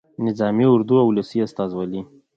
[0.25, 2.01] نظامي اردو او ولسي استازولي.